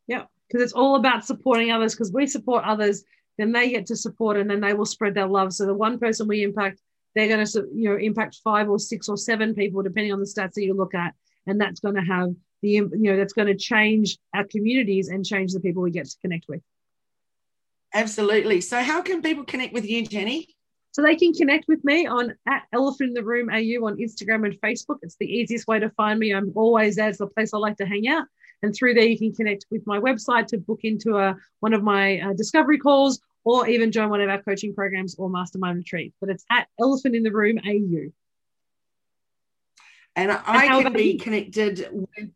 [0.06, 1.94] Yeah, because it's all about supporting others.
[1.94, 3.04] Because we support others,
[3.38, 5.52] then they get to support, and then they will spread their love.
[5.52, 6.80] So the one person we impact,
[7.14, 10.26] they're going to you know impact five or six or seven people, depending on the
[10.26, 11.14] stats that you look at,
[11.46, 15.24] and that's going to have the you know that's going to change our communities and
[15.24, 16.62] change the people we get to connect with.
[17.92, 18.60] Absolutely.
[18.60, 20.48] So, how can people connect with you, Jenny?
[20.94, 24.44] So they can connect with me on at Elephant in the Room AU on Instagram
[24.44, 24.98] and Facebook.
[25.02, 26.32] It's the easiest way to find me.
[26.32, 27.08] I'm always there.
[27.08, 28.26] It's the place I like to hang out.
[28.62, 31.82] And through there, you can connect with my website to book into a, one of
[31.82, 36.14] my uh, discovery calls or even join one of our coaching programs or mastermind retreats.
[36.20, 38.12] But it's at Elephant in the Room AU.
[40.14, 41.18] And I and can be you?
[41.18, 42.30] connected with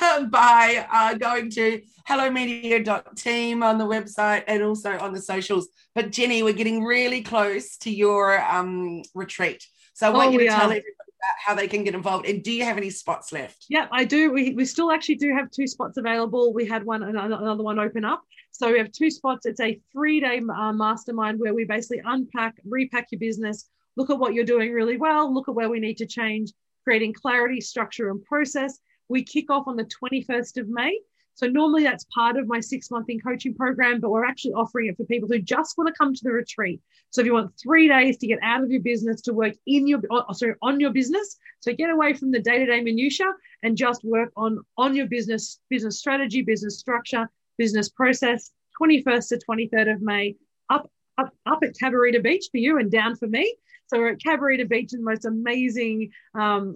[0.30, 5.68] by uh, going to hellomedia.team on the website and also on the socials.
[5.94, 9.66] But Jenny, we're getting really close to your um, retreat.
[9.94, 12.26] So I want oh, you to tell everybody about how they can get involved.
[12.26, 13.66] And do you have any spots left?
[13.68, 14.32] Yeah, I do.
[14.32, 16.52] We, we still actually do have two spots available.
[16.52, 18.22] We had one and another one open up.
[18.50, 19.46] So we have two spots.
[19.46, 24.34] It's a three-day uh, mastermind where we basically unpack, repack your business, look at what
[24.34, 26.52] you're doing really well, look at where we need to change,
[26.84, 28.78] creating clarity, structure, and process
[29.08, 30.98] we kick off on the 21st of May.
[31.34, 34.88] So normally that's part of my six month in coaching program, but we're actually offering
[34.88, 36.80] it for people who just want to come to the retreat.
[37.10, 39.86] So if you want three days to get out of your business to work in
[39.86, 43.32] your oh, sorry on your business, so get away from the day to day minutia
[43.62, 48.50] and just work on on your business business strategy, business structure, business process.
[48.80, 50.34] 21st to 23rd of May,
[50.70, 53.54] up up, up at Cabarita Beach for you and down for me.
[53.86, 56.74] So we're at Cabarita Beach the most amazing um,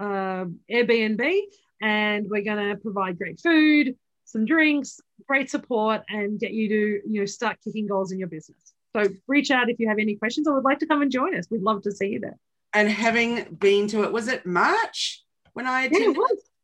[0.00, 1.40] uh, Airbnb,
[1.82, 3.94] and we're going to provide great food,
[4.24, 8.28] some drinks, great support, and get you to you know start kicking goals in your
[8.28, 8.72] business.
[8.96, 11.36] So reach out if you have any questions or would like to come and join
[11.36, 11.46] us.
[11.50, 12.38] We'd love to see you there.
[12.72, 15.22] And having been to it, was it March
[15.52, 16.16] when I attended?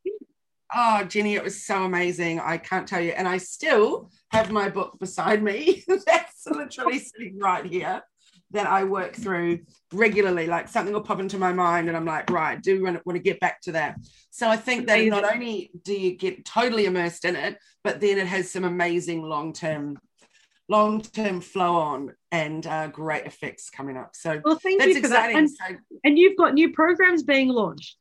[0.05, 0.13] Yeah,
[0.75, 2.41] oh, Jenny, it was so amazing.
[2.41, 3.13] I can't tell you.
[3.13, 5.85] And I still have my book beside me.
[6.07, 8.03] That's literally sitting right here
[8.57, 9.61] that I work through
[9.93, 10.47] regularly.
[10.47, 13.17] Like something will pop into my mind, and I'm like, right, do want to, want
[13.17, 13.99] to get back to that.
[14.31, 18.19] So I think that not only do you get totally immersed in it, but then
[18.19, 19.99] it has some amazing long term
[20.69, 24.17] long term flow on and uh, great effects coming up.
[24.17, 25.37] So well, thank that's you for exciting.
[25.37, 25.39] That.
[25.39, 27.97] And, so, and you've got new programs being launched.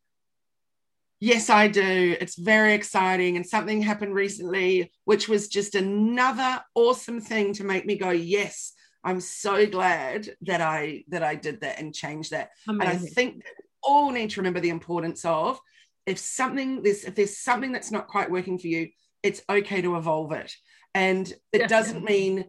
[1.21, 2.17] Yes, I do.
[2.19, 3.37] It's very exciting.
[3.37, 8.73] And something happened recently, which was just another awesome thing to make me go, yes,
[9.05, 12.49] I'm so glad that I that I did that and changed that.
[12.67, 12.89] Amazing.
[12.89, 13.43] And I think
[13.83, 15.59] all need to remember the importance of
[16.05, 18.89] if something this if there's something that's not quite working for you,
[19.23, 20.51] it's okay to evolve it.
[20.93, 21.67] And it yeah.
[21.67, 22.45] doesn't mean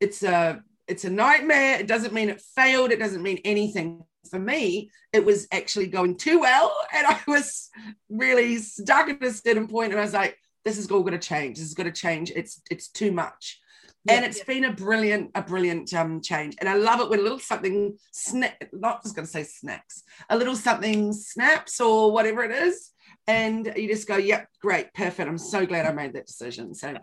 [0.00, 1.80] it's a it's a nightmare.
[1.80, 2.92] It doesn't mean it failed.
[2.92, 4.04] It doesn't mean anything.
[4.30, 6.76] For me, it was actually going too well.
[6.92, 7.70] And I was
[8.08, 11.18] really stuck at a certain point and I was like, this is all going to
[11.18, 11.56] change.
[11.56, 12.32] This is going to change.
[12.34, 13.60] It's it's too much.
[14.08, 16.56] And it's been a brilliant, a brilliant um, change.
[16.60, 20.02] And I love it when a little something snap, not just going to say snacks,
[20.28, 22.92] a little something snaps or whatever it is.
[23.26, 25.28] And you just go, yep, great, perfect.
[25.28, 26.74] I'm so glad I made that decision.
[26.74, 26.96] So,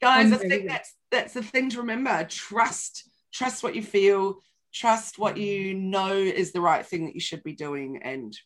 [0.00, 2.24] guys, I think that's that's the thing to remember.
[2.24, 4.40] Trust, trust what you feel,
[4.72, 8.36] trust what you know is the right thing that you should be doing, and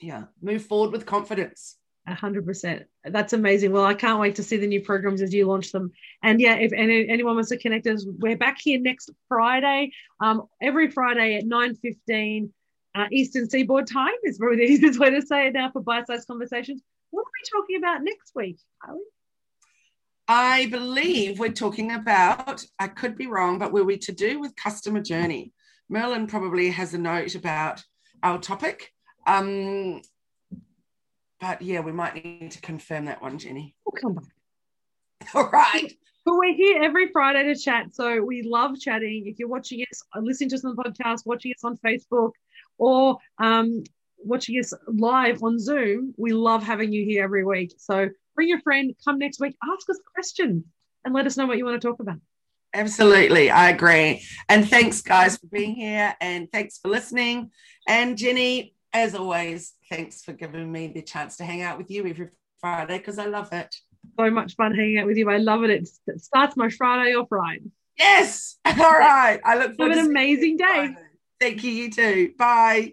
[0.00, 1.77] yeah, move forward with confidence
[2.16, 2.84] hundred percent.
[3.04, 3.72] That's amazing.
[3.72, 5.92] Well, I can't wait to see the new programs as you launch them.
[6.22, 9.92] And yeah, if any, anyone wants to connect us, we're back here next Friday.
[10.20, 12.52] Um, every Friday at nine fifteen
[12.94, 16.26] uh, Eastern Seaboard time is probably the easiest way to say it now for bite-sized
[16.26, 16.82] conversations.
[17.10, 19.00] What are we talking about next week, Ali?
[20.26, 22.62] I believe we're talking about.
[22.78, 25.52] I could be wrong, but were we to do with customer journey?
[25.88, 27.82] Merlin probably has a note about
[28.22, 28.92] our topic.
[29.26, 30.02] Um,
[31.40, 33.74] but yeah, we might need to confirm that one, Jenny.
[33.84, 34.24] We'll come back.
[35.34, 35.92] All right.
[36.24, 37.94] But we're here every Friday to chat.
[37.94, 39.26] So we love chatting.
[39.26, 42.32] If you're watching us, listening to us on the podcast, watching us on Facebook,
[42.76, 43.82] or um,
[44.18, 47.74] watching us live on Zoom, we love having you here every week.
[47.78, 50.64] So bring your friend, come next week, ask us questions,
[51.04, 52.18] and let us know what you want to talk about.
[52.74, 54.22] Absolutely, I agree.
[54.48, 57.50] And thanks, guys, for being here, and thanks for listening.
[57.86, 62.06] And Jenny, as always, thanks for giving me the chance to hang out with you
[62.06, 62.28] every
[62.60, 63.74] Friday because I love it.
[64.18, 65.30] So much fun hanging out with you.
[65.30, 65.70] I love it.
[66.06, 67.62] It starts my Friday off right.
[67.98, 68.56] Yes.
[68.66, 69.40] All right.
[69.44, 70.94] I look forward Have an amazing day.
[71.40, 71.70] Thank you.
[71.70, 72.32] You too.
[72.38, 72.92] Bye.